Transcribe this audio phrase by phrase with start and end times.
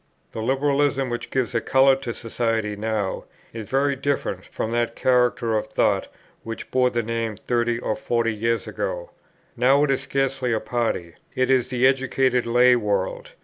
[0.31, 5.55] The Liberalism which gives a colour to society now, is very different from that character
[5.55, 6.07] of thought
[6.41, 9.11] which bore the name thirty or forty years ago.
[9.55, 13.33] Now it is scarcely a party; it is the educated lay world.